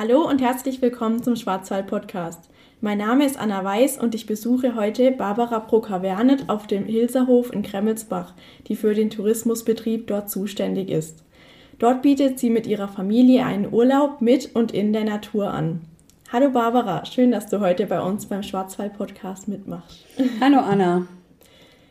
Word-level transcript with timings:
Hallo 0.00 0.24
und 0.24 0.40
herzlich 0.40 0.80
willkommen 0.80 1.24
zum 1.24 1.34
Schwarzwald-Podcast. 1.34 2.48
Mein 2.80 2.98
Name 2.98 3.26
ist 3.26 3.36
Anna 3.36 3.64
Weiß 3.64 3.98
und 3.98 4.14
ich 4.14 4.26
besuche 4.26 4.76
heute 4.76 5.10
Barbara 5.10 5.58
Brucker-Wernet 5.58 6.48
auf 6.48 6.68
dem 6.68 6.84
Hilserhof 6.84 7.52
in 7.52 7.62
Kremmelsbach, 7.62 8.32
die 8.68 8.76
für 8.76 8.94
den 8.94 9.10
Tourismusbetrieb 9.10 10.06
dort 10.06 10.30
zuständig 10.30 10.88
ist. 10.88 11.24
Dort 11.80 12.02
bietet 12.02 12.38
sie 12.38 12.48
mit 12.48 12.68
ihrer 12.68 12.86
Familie 12.86 13.44
einen 13.44 13.72
Urlaub 13.72 14.20
mit 14.20 14.54
und 14.54 14.70
in 14.70 14.92
der 14.92 15.02
Natur 15.02 15.52
an. 15.52 15.80
Hallo 16.32 16.50
Barbara, 16.50 17.04
schön, 17.04 17.32
dass 17.32 17.48
du 17.48 17.58
heute 17.58 17.86
bei 17.86 18.00
uns 18.00 18.26
beim 18.26 18.44
Schwarzwald-Podcast 18.44 19.48
mitmachst. 19.48 20.04
Hallo 20.40 20.58
Anna. 20.60 21.08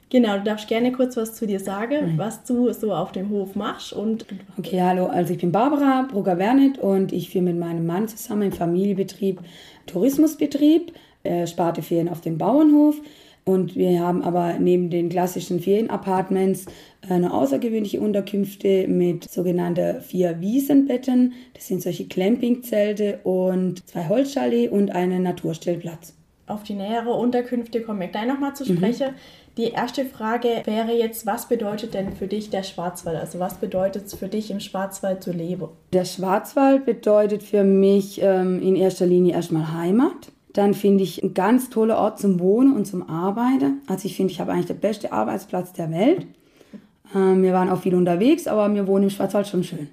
Genau, 0.10 0.38
du 0.38 0.44
darfst 0.44 0.70
gerne 0.70 0.92
kurz 0.94 1.18
was 1.18 1.36
zu 1.36 1.46
dir 1.46 1.60
sagen, 1.60 2.14
mhm. 2.14 2.18
was 2.18 2.44
du 2.44 2.71
so 2.71 2.94
auf 2.94 3.11
dem 3.11 3.29
Hof 3.29 3.56
machst 3.56 3.92
und. 3.92 4.25
Okay, 4.57 4.82
hallo, 4.82 5.07
also 5.07 5.33
ich 5.33 5.39
bin 5.39 5.52
Barbara 5.52 6.07
Brugger-Wernet 6.10 6.78
und 6.78 7.11
ich 7.11 7.30
führe 7.30 7.43
mit 7.43 7.57
meinem 7.57 7.86
Mann 7.86 8.07
zusammen 8.07 8.43
im 8.43 8.52
Familienbetrieb 8.54 9.42
Tourismusbetrieb, 9.86 10.93
äh, 11.24 11.46
Sparte 11.46 11.82
Ferien 11.82 12.10
auf 12.10 12.21
dem 12.21 12.38
Bauernhof. 12.38 13.02
Und 13.43 13.78
wir 13.78 14.02
haben 14.02 14.24
aber 14.24 14.60
neben 14.60 14.89
den 14.89 15.07
klassischen 15.07 15.61
Ferienapartments 15.61 16.66
äh, 17.08 17.14
eine 17.14 17.33
außergewöhnliche 17.33 18.00
Unterkünfte 18.00 18.88
mit 18.88 19.30
sogenannten 19.30 20.02
vier 20.02 20.39
Wiesenbetten. 20.39 21.33
Das 21.54 21.68
sind 21.68 21.82
solche 21.82 22.08
Campingzelte 22.08 23.19
und 23.24 23.88
zwei 23.88 24.08
Holzchalet 24.08 24.71
und 24.71 24.92
einen 24.92 25.24
Naturstellplatz. 25.24 26.14
Auf 26.46 26.64
die 26.64 26.74
nähere 26.75 27.11
Unterkünfte 27.11 27.82
kommen 27.82 28.00
wir 28.00 28.08
gleich 28.08 28.28
nochmal 28.28 28.54
zu 28.55 28.69
mhm. 28.69 28.78
sprechen. 28.78 29.11
Mhm. 29.11 29.46
Die 29.57 29.71
erste 29.71 30.06
Frage 30.06 30.61
wäre 30.66 30.92
jetzt, 30.92 31.25
was 31.25 31.47
bedeutet 31.47 31.96
denn 31.96 32.14
für 32.14 32.28
dich 32.28 32.52
der 32.52 32.61
Schwarzwald? 32.61 33.20
Also 33.20 33.39
was 33.39 33.56
bedeutet 33.56 34.06
es 34.06 34.14
für 34.14 34.28
dich 34.28 34.52
im 34.52 34.59
Schwarzwald 34.59 35.23
zu 35.23 35.31
leben? 35.31 35.69
Der 35.94 36.05
Schwarzwald 36.05 36.86
bedeutet 36.86 37.41
für 37.41 37.63
mich 37.63 38.22
ähm, 38.22 38.61
in 38.61 38.75
erster 38.75 39.08
Linie 39.08 39.33
erstmal 39.33 39.73
Heimat. 39.73 40.31
Dann 40.53 40.75
finde 40.75 41.03
ich 41.03 41.23
ein 41.23 41.33
ganz 41.33 41.72
toller 41.72 41.97
Ort 41.97 42.19
zum 42.19 42.39
Wohnen 42.39 42.75
und 42.75 42.85
zum 42.85 43.09
Arbeiten. 43.09 43.81
Also 43.88 44.05
ich 44.05 44.16
finde, 44.16 44.31
ich 44.31 44.39
habe 44.39 44.52
eigentlich 44.52 44.67
den 44.67 44.80
besten 44.80 45.11
Arbeitsplatz 45.11 45.73
der 45.73 45.91
Welt. 45.91 46.28
Ähm, 47.16 47.41
wir 47.41 47.53
waren 47.53 47.69
auch 47.69 47.81
viel 47.81 47.95
unterwegs, 47.95 48.45
aber 48.45 48.72
wir 48.72 48.85
wohnen 48.85 49.05
im 49.05 49.09
Schwarzwald 49.09 49.47
schon 49.47 49.63
schön. 49.63 49.89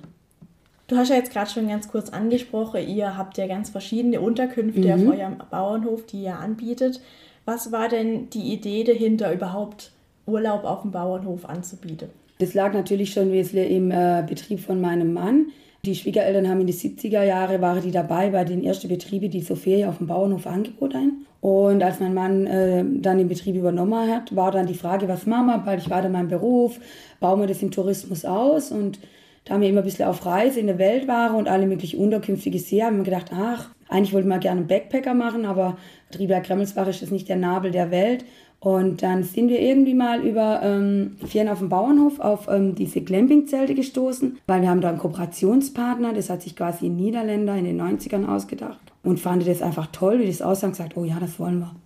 Du 0.89 0.97
hast 0.97 1.09
ja 1.09 1.17
jetzt 1.17 1.33
gerade 1.33 1.51
schon 1.51 1.69
ganz 1.69 1.89
kurz 1.89 2.11
angesprochen, 2.11 2.87
ihr 2.87 3.17
habt 3.17 3.39
ja 3.39 3.47
ganz 3.47 3.70
verschiedene 3.70 4.20
Unterkünfte 4.20 4.95
mhm. 4.97 5.09
auf 5.09 5.19
eurem 5.19 5.37
Bauernhof, 5.51 6.05
die 6.05 6.25
ihr 6.25 6.39
anbietet. 6.39 7.01
Was 7.45 7.73
war 7.73 7.89
denn 7.89 8.31
die 8.31 8.53
Idee 8.53 8.84
dahinter, 8.84 9.33
überhaupt 9.33 9.92
Urlaub 10.27 10.64
auf 10.64 10.83
dem 10.83 10.91
Bauernhof 10.91 11.45
anzubieten? 11.45 12.09
Das 12.39 12.55
lag 12.55 12.73
natürlich 12.73 13.12
schon 13.12 13.31
wesentlich 13.33 13.70
im 13.70 13.91
äh, 13.91 14.25
Betrieb 14.27 14.61
von 14.61 14.81
meinem 14.81 15.12
Mann. 15.12 15.47
Die 15.84 15.95
Schwiegereltern 15.95 16.48
haben 16.48 16.62
in 16.62 16.67
den 16.67 16.75
70er 16.75 17.23
Jahren, 17.23 17.61
waren 17.61 17.83
die 17.83 17.91
dabei 17.91 18.31
bei 18.31 18.45
den 18.45 18.64
ersten 18.64 18.89
Betrieben, 18.89 19.31
die 19.31 19.42
so 19.42 19.55
Ferien 19.55 19.91
auf 19.91 19.98
dem 19.98 20.06
Bauernhof 20.06 20.47
angeboten 20.47 20.95
haben. 20.95 21.27
Und 21.42 21.83
als 21.83 22.01
mein 22.01 22.14
Mann 22.14 22.47
äh, 22.47 22.83
dann 22.83 23.19
den 23.19 23.28
Betrieb 23.28 23.55
übernommen 23.55 24.11
hat, 24.11 24.34
war 24.34 24.51
dann 24.51 24.67
die 24.67 24.73
Frage, 24.73 25.06
was 25.08 25.27
machen 25.27 25.47
wir, 25.48 25.67
weil 25.67 25.79
ich 25.79 25.91
war 25.91 26.01
da 26.01 26.08
mein 26.08 26.29
Beruf, 26.29 26.81
bauen 27.20 27.41
wir 27.41 27.47
das 27.47 27.62
im 27.62 27.70
Tourismus 27.70 28.25
aus 28.25 28.73
und 28.73 28.98
da 29.45 29.61
wir 29.61 29.69
immer 29.69 29.83
ein 29.83 29.84
bisschen 29.84 30.08
auf 30.08 30.25
Reise 30.25 30.61
in 30.61 30.69
der 30.69 30.79
Welt 30.79 31.06
waren 31.06 31.36
und 31.36 31.48
alle 31.48 31.67
möglichen 31.67 32.01
Unterkünfte 32.01 32.51
gesehen 32.51 32.81
haben, 32.81 32.97
haben 32.97 33.05
wir 33.05 33.12
gedacht, 33.12 33.31
ach, 33.34 33.73
eigentlich 33.89 34.13
wollten 34.13 34.29
wir 34.29 34.39
gerne 34.39 34.61
einen 34.61 34.69
Backpacker 34.69 35.15
machen, 35.15 35.45
aber 35.45 35.77
Triberg 36.11 36.45
Kremmelsbach 36.45 36.89
ist 36.89 37.11
nicht 37.11 37.29
der 37.29 37.37
Nabel 37.37 37.71
der 37.71 37.91
Welt. 37.91 38.25
Und 38.61 39.03
dann 39.03 39.25
sind 39.25 39.51
wir 39.51 39.61
irgendwie 39.61 39.93
mal 39.93 40.23
über 40.23 40.63
ähm, 40.63 41.17
Ferien 41.27 41.51
auf 41.51 41.59
dem 41.59 41.69
Bauernhof 41.69 42.19
auf 42.19 42.49
ähm, 42.49 42.75
diese 42.75 43.03
Glampingzelte 43.03 43.75
gestoßen, 43.75 44.39
weil 44.47 44.63
wir 44.63 44.71
haben 44.71 44.81
da 44.81 44.89
einen 44.89 44.99
Kooperationspartner, 44.99 46.15
das 46.15 46.31
hat 46.31 46.41
sich 46.41 46.57
quasi 46.57 46.87
ein 46.87 46.97
Niederländer 46.97 47.55
in 47.57 47.65
den 47.67 47.79
90ern 47.79 48.27
ausgedacht 48.27 48.81
und 49.03 49.20
fand 49.20 49.47
das 49.47 49.61
einfach 49.61 49.89
toll, 49.89 50.19
wie 50.19 50.27
das 50.27 50.41
aussah 50.41 50.69
und 50.69 50.73
gesagt, 50.73 50.97
oh 50.97 51.05
ja, 51.05 51.19
das 51.20 51.39
wollen 51.39 51.58
wir. 51.58 51.77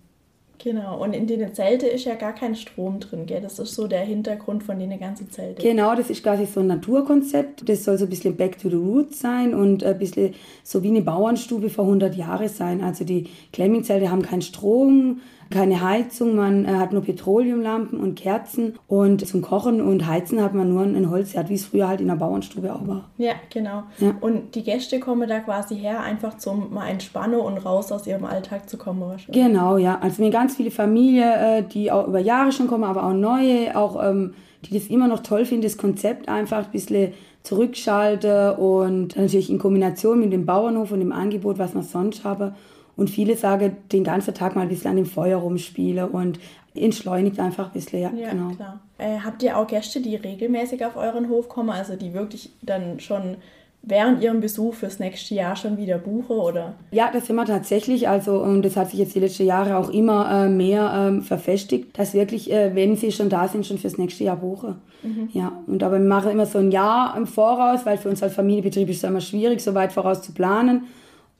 Genau, 0.61 1.01
und 1.01 1.13
in 1.13 1.25
den 1.25 1.53
Zelte 1.53 1.87
ist 1.87 2.03
ja 2.03 2.15
gar 2.15 2.33
kein 2.33 2.53
Strom 2.53 2.99
drin, 2.99 3.25
gell? 3.25 3.39
Das 3.39 3.59
ist 3.59 3.73
so 3.75 3.87
der 3.87 4.01
Hintergrund 4.01 4.61
von 4.61 4.77
den 4.77 4.99
ganzen 4.99 5.31
Zelten. 5.31 5.61
Genau, 5.61 5.95
das 5.95 6.09
ist 6.09 6.21
quasi 6.21 6.45
so 6.45 6.59
ein 6.59 6.67
Naturkonzept. 6.67 7.67
Das 7.69 7.85
soll 7.85 7.97
so 7.97 8.05
ein 8.05 8.09
bisschen 8.09 8.35
back 8.35 8.59
to 8.59 8.69
the 8.69 8.75
roots 8.75 9.21
sein 9.21 9.53
und 9.53 9.85
ein 9.85 9.97
bisschen 9.97 10.33
so 10.63 10.83
wie 10.83 10.89
eine 10.89 11.01
Bauernstube 11.01 11.69
vor 11.69 11.85
100 11.85 12.13
Jahren 12.13 12.49
sein. 12.49 12.83
Also 12.83 13.05
die 13.05 13.29
Clamming-Zelte 13.53 14.11
haben 14.11 14.21
keinen 14.21 14.41
Strom, 14.41 15.21
keine 15.49 15.81
Heizung, 15.81 16.35
man 16.35 16.65
äh, 16.65 16.69
hat 16.69 16.93
nur 16.93 17.01
Petroleumlampen 17.01 17.99
und 17.99 18.15
Kerzen 18.15 18.77
und 18.87 19.25
zum 19.25 19.41
Kochen 19.41 19.81
und 19.81 20.05
Heizen 20.05 20.41
hat 20.41 20.53
man 20.53 20.69
nur 20.69 20.83
ein 20.83 21.09
Holzherd, 21.09 21.49
wie 21.49 21.55
es 21.55 21.65
früher 21.65 21.87
halt 21.87 22.01
in 22.01 22.07
der 22.07 22.15
Bauernstube 22.15 22.73
auch 22.73 22.87
war. 22.87 23.09
Ja, 23.17 23.33
genau. 23.51 23.83
Ja. 23.97 24.15
Und 24.21 24.55
die 24.55 24.63
Gäste 24.63 24.99
kommen 24.99 25.27
da 25.27 25.39
quasi 25.39 25.75
her, 25.75 26.01
einfach 26.01 26.37
zum 26.37 26.73
mal 26.73 26.87
entspannen 26.87 27.39
und 27.39 27.57
raus 27.57 27.91
aus 27.91 28.05
ihrem 28.05 28.25
Alltag 28.25 28.69
zu 28.69 28.77
kommen 28.77 29.01
wahrscheinlich. 29.01 29.43
Genau, 29.43 29.77
ja. 29.77 29.99
Also 30.01 30.21
mir 30.21 30.29
ganz 30.29 30.55
viele 30.55 30.71
Familien, 30.71 31.31
äh, 31.31 31.63
die 31.63 31.91
auch 31.91 32.07
über 32.07 32.19
Jahre 32.19 32.51
schon 32.51 32.67
kommen, 32.67 32.83
aber 32.83 33.03
auch 33.03 33.13
neue, 33.13 33.75
auch 33.75 34.03
ähm, 34.03 34.33
die 34.65 34.77
das 34.77 34.87
immer 34.87 35.07
noch 35.07 35.21
toll 35.21 35.45
finden, 35.45 35.63
das 35.63 35.77
Konzept 35.77 36.29
einfach 36.29 36.65
ein 36.65 36.71
bisschen 36.71 37.13
zurückschalte 37.43 38.57
und 38.57 39.15
natürlich 39.15 39.49
in 39.49 39.59
Kombination 39.59 40.19
mit 40.19 40.33
dem 40.33 40.45
Bauernhof 40.45 40.91
und 40.91 40.99
dem 40.99 41.11
Angebot, 41.11 41.57
was 41.57 41.73
man 41.73 41.83
sonst 41.83 42.23
habe 42.23 42.53
und 42.99 43.09
viele 43.09 43.37
sagen, 43.37 43.77
den 43.91 44.03
ganzen 44.03 44.33
Tag 44.33 44.55
mal 44.55 44.63
ein 44.63 44.69
bisschen 44.69 44.91
an 44.91 44.97
dem 44.97 45.05
Feuer 45.05 45.37
rumspiele 45.37 46.07
und 46.07 46.39
entschleunigt 46.75 47.39
einfach 47.39 47.67
ein 47.67 47.73
bisschen. 47.73 48.01
Ja, 48.01 48.11
ja 48.13 48.31
genau. 48.31 48.49
klar. 48.49 48.79
Äh, 48.97 49.19
habt 49.23 49.41
ihr 49.41 49.57
auch 49.57 49.67
Gäste, 49.67 50.01
die 50.01 50.15
regelmäßig 50.15 50.85
auf 50.85 50.97
euren 50.97 51.29
Hof 51.29 51.49
kommen, 51.49 51.69
also 51.69 51.95
die 51.95 52.13
wirklich 52.13 52.51
dann 52.61 52.99
schon 52.99 53.37
während 53.81 54.21
ihrem 54.21 54.41
Besuch 54.41 54.73
fürs 54.73 54.99
nächste 54.99 55.35
Jahr 55.35 55.55
schon 55.55 55.77
wieder 55.77 55.97
buche 55.97 56.33
oder? 56.33 56.73
Ja, 56.91 57.09
das 57.11 57.27
sind 57.27 57.37
wir 57.37 57.45
tatsächlich. 57.45 58.09
Also 58.09 58.41
und 58.41 58.63
das 58.63 58.75
hat 58.75 58.89
sich 58.89 58.99
jetzt 58.99 59.15
die 59.15 59.21
letzten 59.21 59.45
Jahre 59.45 59.77
auch 59.77 59.89
immer 59.89 60.45
äh, 60.45 60.49
mehr 60.49 60.91
ähm, 60.93 61.21
verfestigt, 61.21 61.97
dass 61.97 62.13
wirklich, 62.13 62.51
äh, 62.51 62.75
wenn 62.75 62.97
sie 62.97 63.11
schon 63.11 63.29
da 63.29 63.47
sind, 63.47 63.65
schon 63.65 63.77
fürs 63.77 63.97
nächste 63.97 64.25
Jahr 64.25 64.35
buche. 64.35 64.75
Mhm. 65.01 65.29
Ja, 65.31 65.53
und 65.65 65.81
aber 65.81 65.99
wir 65.99 66.05
machen 66.05 66.31
immer 66.31 66.45
so 66.45 66.59
ein 66.59 66.71
Jahr 66.71 67.15
im 67.15 67.25
Voraus, 67.25 67.85
weil 67.85 67.97
für 67.97 68.09
uns 68.09 68.21
als 68.21 68.33
Familienbetrieb 68.33 68.89
ist 68.89 68.97
es 68.97 69.03
immer 69.03 69.21
schwierig, 69.21 69.61
so 69.61 69.73
weit 69.73 69.93
voraus 69.93 70.21
zu 70.21 70.33
planen. 70.33 70.83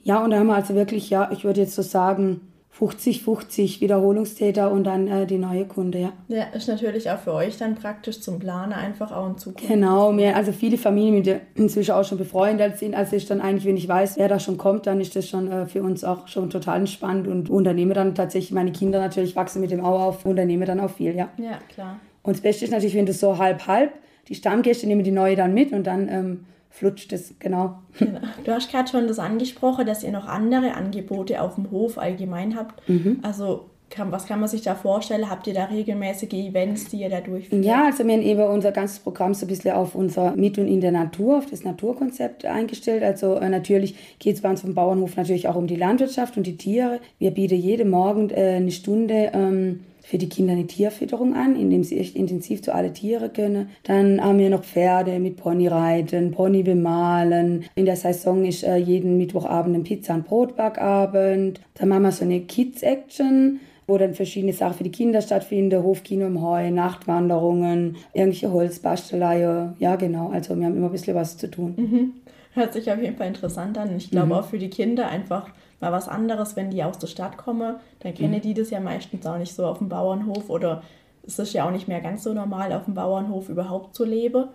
Ja, 0.04 0.24
und 0.24 0.32
da 0.32 0.40
haben 0.40 0.48
wir 0.48 0.56
also 0.56 0.76
wirklich, 0.76 1.10
ja, 1.10 1.30
ich 1.32 1.44
würde 1.44 1.62
jetzt 1.62 1.76
so 1.76 1.82
sagen, 1.82 2.42
50, 2.80 3.24
50 3.24 3.82
Wiederholungstäter 3.82 4.72
und 4.72 4.86
dann 4.86 5.08
äh, 5.10 5.26
die 5.26 5.38
neue 5.38 5.66
Kunde, 5.66 6.00
ja. 6.00 6.14
Ja, 6.30 6.44
ist 6.54 6.70
natürlich 6.70 7.12
auch 7.12 7.20
für 7.20 7.34
euch 7.34 7.58
dann 7.58 7.76
praktisch 7.76 8.22
zum 8.22 8.40
Planen 8.40 8.72
einfach 8.72 9.12
auch 9.12 9.28
in 9.28 9.38
Zukunft. 9.38 9.68
Genau, 9.68 10.14
mehr, 10.14 10.38
also 10.38 10.54
viele 10.54 10.78
Familien, 10.78 11.16
mit 11.16 11.26
denen 11.26 11.42
inzwischen 11.56 11.92
auch 11.92 12.06
schon 12.06 12.18
befreundet 12.18 12.78
sind, 12.78 12.96
also 12.96 13.18
ist 13.18 13.30
dann 13.30 13.42
eigentlich, 13.42 13.66
wenn 13.66 13.76
ich 13.76 13.90
weiß, 13.90 14.18
wer 14.18 14.30
da 14.30 14.40
schon 14.40 14.58
kommt, 14.58 14.88
dann 14.88 15.02
ist 15.02 15.14
das 15.18 15.28
schon 15.28 15.52
äh, 15.52 15.66
für 15.66 15.84
uns 15.84 16.06
auch 16.06 16.30
schon 16.30 16.50
total 16.50 16.78
entspannt 16.78 17.28
und 17.28 17.50
unternehme 17.50 17.94
dann 17.94 18.16
tatsächlich, 18.16 18.52
meine 18.54 18.72
Kinder 18.72 19.00
natürlich 19.00 19.36
wachsen 19.36 19.60
mit 19.60 19.72
dem 19.72 19.84
auch 19.84 20.00
auf, 20.00 20.26
unternehme 20.26 20.64
dann 20.64 20.80
auch 20.80 20.92
viel, 20.92 21.16
ja. 21.16 21.28
Ja, 21.38 21.60
klar. 21.74 22.00
Und 22.24 22.38
das 22.38 22.42
Beste 22.42 22.64
ist 22.64 22.72
natürlich, 22.72 22.96
wenn 22.96 23.06
du 23.06 23.14
so 23.14 23.38
halb-halb, 23.38 23.92
die 24.30 24.36
Stammgäste 24.36 24.88
nehmen 24.88 25.04
die 25.04 25.12
neue 25.12 25.36
dann 25.36 25.54
mit 25.54 25.74
und 25.74 25.86
dann 25.86 26.08
ähm, 26.08 26.46
flutscht 26.70 27.12
es, 27.14 27.34
genau. 27.40 27.80
genau. 27.98 28.20
Du 28.44 28.52
hast 28.52 28.72
gerade 28.72 28.90
schon 28.90 29.08
das 29.08 29.20
angesprochen, 29.20 29.86
dass 29.86 30.04
ihr 30.04 30.12
noch 30.12 30.28
andere 30.28 30.76
Angebote 30.76 31.42
auf 31.42 31.56
dem 31.56 31.72
Hof 31.72 31.98
allgemein 31.98 32.56
habt. 32.56 32.88
Mhm. 32.88 33.20
Also 33.22 33.70
kann, 33.90 34.12
was 34.12 34.28
kann 34.28 34.40
man 34.40 34.48
sich 34.48 34.62
da 34.62 34.76
vorstellen? 34.76 35.30
Habt 35.30 35.48
ihr 35.48 35.54
da 35.54 35.66
regelmäßige 35.66 36.34
Events, 36.34 36.90
die 36.90 37.02
ihr 37.02 37.10
da 37.10 37.22
durchführt? 37.22 37.64
Ja, 37.66 37.86
also 37.86 38.06
wir 38.06 38.14
haben 38.14 38.22
eben 38.22 38.42
unser 38.44 38.72
ganzes 38.72 39.00
Programm 39.00 39.34
so 39.34 39.46
ein 39.46 39.50
bisschen 39.50 39.72
auf 39.72 39.96
unser 39.96 40.36
Mit 40.36 40.58
und 40.58 40.68
in 40.68 40.82
der 40.82 40.92
Natur, 40.92 41.40
auf 41.40 41.48
das 41.48 41.64
Naturkonzept 41.64 42.46
eingestellt. 42.46 43.04
Also 43.04 43.36
äh, 43.36 43.50
natürlich 43.50 43.96
geht 44.20 44.36
es 44.36 44.42
bei 44.42 44.50
uns 44.50 44.62
vom 44.62 44.76
Bauernhof 44.76 45.16
natürlich 45.18 45.48
auch 45.48 45.56
um 45.56 45.68
die 45.68 45.76
Landwirtschaft 45.76 46.38
und 46.38 46.46
die 46.46 46.58
Tiere. 46.58 47.00
Wir 47.18 47.32
bieten 47.32 47.56
jeden 47.56 47.90
Morgen 47.90 48.30
äh, 48.30 48.58
eine 48.58 48.72
Stunde 48.72 49.32
ähm, 49.34 49.82
für 50.10 50.18
die 50.18 50.28
Kinder 50.28 50.54
eine 50.54 50.66
Tierfütterung 50.66 51.36
an, 51.36 51.56
indem 51.56 51.84
sie 51.84 52.00
echt 52.00 52.16
intensiv 52.16 52.64
zu 52.64 52.74
alle 52.74 52.92
Tiere 52.94 53.30
können. 53.30 53.70
Dann 53.84 54.20
haben 54.20 54.40
wir 54.40 54.50
noch 54.50 54.64
Pferde 54.64 55.20
mit 55.20 55.38
Ponyreiten, 55.38 56.32
Pony 56.32 56.64
bemalen. 56.64 57.66
In 57.76 57.86
der 57.86 57.96
Saison 57.96 58.44
ist 58.44 58.64
äh, 58.64 58.78
jeden 58.78 59.20
Mittwochabend 59.20 59.76
ein 59.76 59.84
Pizza- 59.84 60.16
und 60.16 60.26
Brotbackabend. 60.26 61.62
Dann 61.76 61.90
machen 61.90 62.02
wir 62.02 62.12
so 62.12 62.26
eine 62.26 62.40
Kids-Action 62.40 63.60
wo 63.90 63.98
dann 63.98 64.14
verschiedene 64.14 64.54
Sachen 64.54 64.76
für 64.76 64.84
die 64.84 64.92
Kinder 64.92 65.22
stattfinden, 65.22 65.84
Hofkino 65.84 66.28
im 66.28 66.42
Heu, 66.42 66.72
Nachtwanderungen, 66.72 67.98
irgendwelche 68.14 68.52
Holzbasteleien. 68.52 69.76
Ja, 69.80 69.96
genau. 69.96 70.30
Also 70.30 70.58
wir 70.58 70.66
haben 70.66 70.78
immer 70.78 70.88
ein 70.88 70.92
bisschen 70.92 71.16
was 71.16 71.38
zu 71.38 71.50
tun. 71.50 71.74
Mhm. 71.76 72.14
Hört 72.54 72.74
sich 72.74 72.92
auf 72.92 73.02
jeden 73.02 73.18
Fall 73.18 73.28
interessant 73.28 73.78
an. 73.78 73.96
Ich 73.98 74.12
glaube 74.12 74.28
mhm. 74.28 74.34
auch 74.34 74.46
für 74.46 74.60
die 74.60 74.70
Kinder 74.70 75.08
einfach 75.08 75.50
mal 75.80 75.92
was 75.92 76.08
anderes, 76.08 76.56
wenn 76.56 76.72
die 76.72 76.84
aus 76.84 76.98
der 77.00 77.08
Stadt 77.08 77.38
kommen, 77.38 77.76
dann 78.00 78.14
kennen 78.14 78.36
mhm. 78.36 78.42
die 78.42 78.54
das 78.54 78.70
ja 78.70 78.80
meistens 78.80 79.26
auch 79.26 79.38
nicht 79.38 79.54
so 79.54 79.66
auf 79.66 79.78
dem 79.78 79.90
Bauernhof 79.90 80.50
oder 80.50 80.84
es 81.26 81.40
ist 81.40 81.54
ja 81.54 81.68
auch 81.68 81.72
nicht 81.72 81.88
mehr 81.88 82.02
ganz 82.02 82.24
so 82.24 82.34
normal, 82.34 82.74
auf 82.74 82.86
dem 82.86 82.96
Bauernhof 82.96 83.50
überhaupt 83.50 83.96
zu 83.96 84.04
leben. 84.04 84.46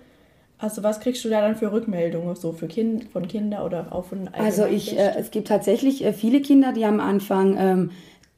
Also 0.58 0.82
was 0.82 1.00
kriegst 1.00 1.24
du 1.24 1.28
da 1.28 1.40
dann 1.40 1.56
für 1.56 1.72
Rückmeldungen 1.72 2.36
so 2.36 2.52
für 2.52 2.68
kind, 2.68 3.04
von 3.10 3.26
Kindern 3.26 3.62
oder 3.62 3.92
auch 3.92 4.04
von 4.04 4.28
Also 4.32 4.66
ich, 4.66 4.96
äh, 4.96 5.14
es 5.18 5.30
gibt 5.30 5.48
tatsächlich 5.48 6.04
äh, 6.04 6.12
viele 6.12 6.40
Kinder, 6.40 6.72
die 6.72 6.84
am 6.84 7.00
Anfang 7.00 7.56
ähm, 7.58 7.90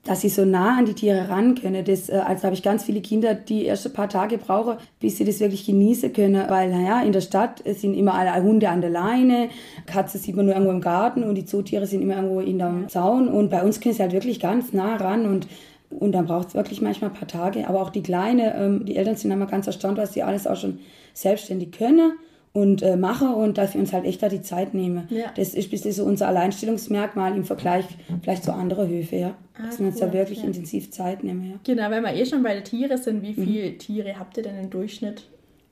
dass 0.07 0.21
sie 0.21 0.29
so 0.29 0.45
nah 0.45 0.79
an 0.79 0.87
die 0.87 0.95
Tiere 0.95 1.29
ran 1.29 1.55
können. 1.55 1.85
Das, 1.85 2.09
äh, 2.09 2.23
also 2.25 2.45
habe 2.45 2.55
ich 2.55 2.63
ganz 2.63 2.85
viele 2.85 3.01
Kinder, 3.01 3.35
die 3.35 3.65
erst 3.65 3.87
ein 3.87 3.93
paar 3.93 4.09
Tage 4.09 4.39
brauchen, 4.39 4.77
bis 5.01 5.19
sie 5.19 5.25
das 5.25 5.41
wirklich 5.41 5.67
genießen 5.67 6.13
können. 6.13 6.49
Weil, 6.49 6.71
naja, 6.71 7.03
in 7.03 7.13
der 7.13 7.21
Stadt 7.21 7.63
sind 7.65 7.95
immer 7.95 8.15
alle 8.15 8.43
Hunde 8.43 8.69
an 8.69 8.81
der 8.81 8.91
Leine, 8.91 9.49
Katze 9.87 10.19
sieht 10.19 10.37
man 10.37 10.47
nur 10.47 10.55
irgendwo 10.55 10.73
im 10.73 10.81
Garten 10.81 11.25
und 11.25 11.35
die 11.35 11.45
Zootiere 11.45 11.87
sind 11.87 12.03
immer 12.03 12.17
irgendwo 12.17 12.41
in 12.41 12.59
der 12.59 12.85
Zaun. 12.89 13.29
Und 13.29 13.51
bei 13.51 13.63
uns 13.63 13.81
können 13.81 13.95
sie 13.95 14.03
halt 14.03 14.13
wirklich 14.13 14.41
ganz 14.41 14.73
nah 14.73 14.97
ran 14.97 15.27
und 15.27 15.47
und 15.89 16.11
dann 16.11 16.27
braucht 16.27 16.49
es 16.49 16.55
wirklich 16.55 16.81
manchmal 16.83 17.11
ein 17.11 17.17
paar 17.17 17.29
Tage. 17.29 17.69
Aber 17.69 17.81
auch 17.81 17.91
die 17.91 18.03
Kleine, 18.03 18.57
ähm, 18.57 18.85
die 18.85 18.97
Eltern 18.97 19.15
sind 19.15 19.31
immer 19.31 19.47
ganz 19.47 19.69
erstaunt, 19.69 19.99
was 19.99 20.15
sie 20.15 20.25
alles 20.25 20.45
auch 20.49 20.57
schon 20.57 20.81
selbstständig 21.15 21.71
können 21.71 22.13
und 22.57 22.81
äh, 22.81 22.97
mache 22.97 23.27
und 23.27 23.59
dass 23.59 23.75
wir 23.75 23.83
uns 23.83 23.93
halt 23.93 24.07
echt 24.07 24.23
da 24.23 24.31
die 24.31 24.41
Zeit 24.41 24.73
nehmen. 24.73 25.07
Ja. 25.11 25.27
Das 25.37 25.53
ist 25.53 25.71
bisschen 25.71 25.93
so 25.93 26.05
unser 26.05 26.29
Alleinstellungsmerkmal 26.29 27.37
im 27.37 27.45
Vergleich 27.45 27.85
vielleicht 28.23 28.45
zu 28.45 28.55
anderen 28.55 28.89
Höfen, 28.89 29.19
ja. 29.19 29.37
Ah, 29.59 29.67
dass 29.67 29.79
wir 29.79 29.89
uns 29.89 29.99
da 29.99 30.11
wirklich 30.11 30.39
ja. 30.39 30.47
intensiv 30.47 30.91
Zeit 30.91 31.23
nehmen, 31.23 31.51
ja. 31.51 31.57
Genau, 31.65 31.91
wenn 31.91 32.03
wir 32.03 32.15
eh 32.15 32.25
schon 32.25 32.43
bei 32.43 32.55
den 32.55 32.65
Tieren 32.65 32.97
sind, 32.97 33.21
wie 33.23 33.35
viele 33.35 33.73
mhm. 33.73 33.79
Tiere 33.79 34.19
habt 34.19 34.39
ihr 34.39 34.43
denn 34.43 34.59
im 34.59 34.71
Durchschnitt? 34.71 35.25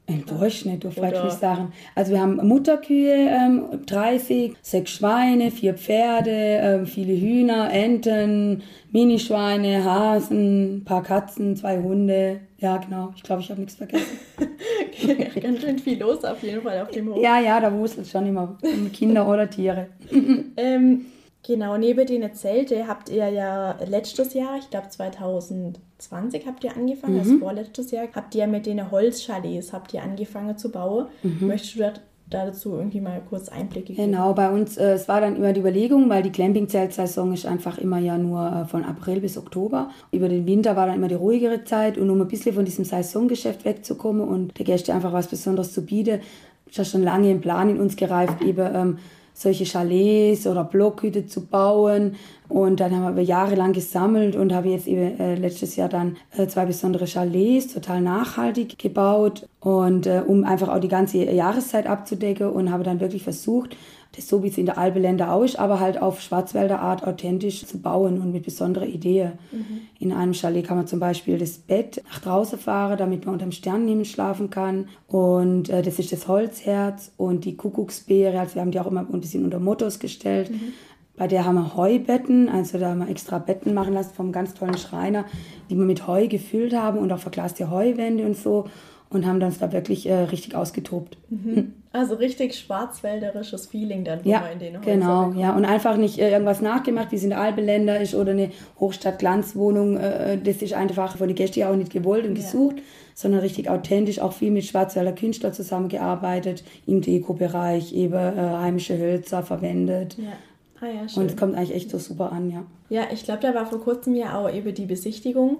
Im 0.06 0.26
Durchschnitt, 0.26 0.84
du 0.84 0.90
fragst 0.90 1.24
mich 1.24 1.32
Sachen. 1.32 1.72
Also 1.94 2.12
wir 2.12 2.20
haben 2.20 2.36
Mutterkühe, 2.46 3.14
ähm, 3.14 3.64
30, 3.86 4.52
sechs 4.60 4.90
Schweine, 4.90 5.50
vier 5.50 5.72
Pferde, 5.72 6.30
ähm, 6.30 6.86
viele 6.86 7.14
Hühner, 7.14 7.72
Enten, 7.72 8.62
Minischweine, 8.92 9.82
Hasen, 9.82 10.76
ein 10.76 10.84
paar 10.84 11.02
Katzen, 11.02 11.56
zwei 11.56 11.78
Hunde. 11.80 12.40
Ja, 12.64 12.78
genau. 12.78 13.12
Ich 13.14 13.22
glaube, 13.22 13.42
ich 13.42 13.50
habe 13.50 13.60
nichts 13.60 13.74
vergessen. 13.76 14.18
Ganz 15.42 15.60
schön 15.60 15.78
viel 15.78 16.00
los 16.00 16.24
auf 16.24 16.42
jeden 16.42 16.62
Fall 16.62 16.80
auf 16.80 16.88
dem 16.88 17.10
Hof. 17.10 17.22
Ja, 17.22 17.38
ja, 17.38 17.60
da 17.60 17.70
wuselt 17.70 18.08
schon 18.08 18.26
immer 18.26 18.56
Kinder 18.90 19.28
oder 19.28 19.50
Tiere. 19.50 19.88
ähm, 20.56 21.04
Genau, 21.46 21.76
neben 21.76 22.06
den 22.06 22.32
Zelte 22.32 22.88
habt 22.88 23.10
ihr 23.10 23.28
ja 23.28 23.76
letztes 23.86 24.32
Jahr, 24.32 24.56
ich 24.56 24.70
glaube 24.70 24.88
2020 24.88 26.46
habt 26.46 26.64
ihr 26.64 26.74
angefangen, 26.74 27.16
mhm. 27.16 27.20
also 27.20 27.38
vorletztes 27.38 27.90
Jahr, 27.90 28.08
habt 28.14 28.34
ihr 28.34 28.46
mit 28.46 28.64
den 28.64 28.90
Holzchalets 28.90 29.74
habt 29.74 29.92
ihr 29.92 30.02
angefangen 30.02 30.56
zu 30.56 30.72
bauen. 30.72 31.08
Mhm. 31.22 31.48
Möchtest 31.48 31.74
du 31.74 31.92
dazu 32.30 32.74
irgendwie 32.74 33.00
mal 33.00 33.22
kurz 33.28 33.48
Einblicke 33.48 33.92
geben? 33.92 34.10
Genau, 34.10 34.32
bei 34.32 34.50
uns, 34.50 34.76
äh, 34.76 34.92
es 34.92 35.08
war 35.08 35.20
dann 35.20 35.36
immer 35.36 35.52
die 35.52 35.60
Überlegung, 35.60 36.08
weil 36.08 36.22
die 36.22 36.32
Campingzeltsaison 36.32 37.32
ist 37.32 37.46
einfach 37.46 37.78
immer 37.78 37.98
ja 37.98 38.16
nur 38.18 38.46
äh, 38.46 38.64
von 38.66 38.84
April 38.84 39.20
bis 39.20 39.36
Oktober. 39.36 39.90
Über 40.10 40.28
den 40.28 40.46
Winter 40.46 40.76
war 40.76 40.86
dann 40.86 40.96
immer 40.96 41.08
die 41.08 41.14
ruhigere 41.14 41.64
Zeit 41.64 41.98
und 41.98 42.10
um 42.10 42.20
ein 42.20 42.28
bisschen 42.28 42.54
von 42.54 42.64
diesem 42.64 42.84
Saisongeschäft 42.84 43.64
wegzukommen 43.64 44.26
und 44.26 44.58
der 44.58 44.64
Gäste 44.64 44.94
einfach 44.94 45.12
was 45.12 45.28
Besonderes 45.28 45.72
zu 45.72 45.84
bieten, 45.84 46.20
ist 46.66 46.78
ja 46.78 46.84
schon 46.84 47.02
lange 47.02 47.30
im 47.30 47.40
Plan 47.40 47.68
in 47.68 47.80
uns 47.80 47.96
gereift, 47.96 48.42
eben 48.42 48.74
ähm, 48.74 48.98
solche 49.34 49.64
Chalets 49.64 50.46
oder 50.46 50.64
Blockhütte 50.64 51.26
zu 51.26 51.44
bauen. 51.44 52.14
Und 52.48 52.80
dann 52.80 52.94
haben 52.94 53.16
wir 53.16 53.24
jahrelang 53.24 53.72
gesammelt 53.72 54.36
und 54.36 54.54
habe 54.54 54.68
jetzt 54.68 54.86
eben 54.86 55.18
äh, 55.18 55.34
letztes 55.34 55.76
Jahr 55.76 55.88
dann 55.88 56.16
äh, 56.36 56.46
zwei 56.46 56.64
besondere 56.64 57.06
Chalets 57.06 57.74
total 57.74 58.00
nachhaltig 58.00 58.78
gebaut 58.78 59.48
und 59.60 60.06
äh, 60.06 60.22
um 60.26 60.44
einfach 60.44 60.68
auch 60.68 60.78
die 60.78 60.88
ganze 60.88 61.18
Jahreszeit 61.24 61.86
abzudecken 61.86 62.50
und 62.50 62.70
habe 62.70 62.84
dann 62.84 63.00
wirklich 63.00 63.24
versucht, 63.24 63.76
das 64.16 64.28
so 64.28 64.42
wie 64.42 64.48
es 64.48 64.58
in 64.58 64.66
der 64.66 64.78
Albeländer 64.78 65.32
auch 65.32 65.42
ist, 65.42 65.58
aber 65.58 65.80
halt 65.80 66.00
auf 66.00 66.20
Schwarzwälder 66.20 66.80
Art 66.80 67.06
authentisch 67.06 67.66
zu 67.66 67.78
bauen 67.78 68.20
und 68.20 68.32
mit 68.32 68.44
besonderer 68.44 68.86
Idee. 68.86 69.32
Mhm. 69.50 69.80
In 69.98 70.12
einem 70.12 70.34
Chalet 70.34 70.66
kann 70.66 70.76
man 70.76 70.86
zum 70.86 71.00
Beispiel 71.00 71.38
das 71.38 71.58
Bett 71.58 72.02
nach 72.08 72.20
draußen 72.20 72.58
fahren, 72.58 72.98
damit 72.98 73.24
man 73.24 73.34
unter 73.34 73.46
dem 73.46 73.52
Sternenhimmel 73.52 74.04
schlafen 74.04 74.50
kann. 74.50 74.88
Und 75.08 75.68
äh, 75.68 75.82
das 75.82 75.98
ist 75.98 76.12
das 76.12 76.28
Holzherz 76.28 77.12
und 77.16 77.44
die 77.44 77.56
Kuckucksbeere. 77.56 78.38
Also 78.38 78.54
wir 78.54 78.62
haben 78.62 78.70
die 78.70 78.80
auch 78.80 78.86
immer 78.86 79.00
ein 79.00 79.20
bisschen 79.20 79.44
unter 79.44 79.60
Mottos 79.60 79.98
gestellt. 79.98 80.50
Mhm. 80.50 80.72
Bei 81.16 81.28
der 81.28 81.44
haben 81.44 81.54
wir 81.54 81.76
Heubetten, 81.76 82.48
also 82.48 82.78
da 82.78 82.90
haben 82.90 82.98
wir 82.98 83.08
extra 83.08 83.38
Betten 83.38 83.72
machen 83.72 83.94
lassen 83.94 84.14
vom 84.14 84.32
ganz 84.32 84.54
tollen 84.54 84.76
Schreiner, 84.76 85.24
die 85.70 85.76
wir 85.76 85.84
mit 85.84 86.08
Heu 86.08 86.26
gefüllt 86.26 86.74
haben 86.74 86.98
und 86.98 87.12
auch 87.12 87.20
verglaste 87.20 87.70
Heuwände 87.70 88.26
und 88.26 88.36
so 88.36 88.64
und 89.10 89.24
haben 89.24 89.40
uns 89.40 89.58
da 89.58 89.72
wirklich 89.72 90.08
äh, 90.08 90.14
richtig 90.14 90.56
ausgetobt. 90.56 91.16
Mhm. 91.30 91.72
Also 91.94 92.16
richtig 92.16 92.56
schwarzwälderisches 92.56 93.66
Feeling 93.66 94.02
dann, 94.02 94.24
wo 94.24 94.28
ja, 94.28 94.40
man 94.40 94.54
in 94.54 94.58
den 94.58 94.78
Häusern 94.80 95.00
genau, 95.00 95.18
bekommt. 95.26 95.38
ja. 95.38 95.54
Und 95.54 95.64
einfach 95.64 95.96
nicht 95.96 96.18
äh, 96.18 96.32
irgendwas 96.32 96.60
nachgemacht, 96.60 97.12
wie 97.12 97.16
es 97.16 97.22
in 97.22 97.30
der 97.30 97.40
Alpenländer 97.40 98.00
ist 98.00 98.16
oder 98.16 98.32
eine 98.32 98.50
Hochstadt-Glanzwohnung. 98.80 99.96
Äh, 99.98 100.38
das 100.42 100.56
ist 100.56 100.74
einfach 100.74 101.16
von 101.16 101.28
den 101.28 101.36
Gästen 101.36 101.62
auch 101.62 101.76
nicht 101.76 101.92
gewollt 101.92 102.26
und 102.26 102.34
gesucht, 102.34 102.78
ja. 102.78 102.82
sondern 103.14 103.42
richtig 103.42 103.70
authentisch, 103.70 104.18
auch 104.18 104.32
viel 104.32 104.50
mit 104.50 104.64
Schwarzwälder 104.64 105.12
Künstlern 105.12 105.52
zusammengearbeitet, 105.52 106.64
im 106.84 107.00
Deko-Bereich, 107.00 107.92
eben 107.94 108.12
äh, 108.12 108.34
heimische 108.36 108.98
Hölzer 108.98 109.44
verwendet. 109.44 110.16
Ja. 110.18 110.32
Ah, 110.80 110.86
ja, 110.86 111.08
schön. 111.08 111.22
Und 111.22 111.30
es 111.30 111.36
kommt 111.36 111.54
eigentlich 111.54 111.76
echt 111.76 111.90
so 111.90 111.98
super 111.98 112.32
an, 112.32 112.50
ja. 112.50 112.64
Ja, 112.88 113.04
ich 113.12 113.22
glaube, 113.22 113.40
da 113.40 113.54
war 113.54 113.66
vor 113.66 113.80
kurzem 113.80 114.16
ja 114.16 114.36
auch 114.36 114.52
eben 114.52 114.74
die 114.74 114.86
Besichtigung 114.86 115.58